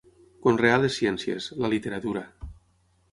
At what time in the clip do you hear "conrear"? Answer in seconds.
0.45-0.77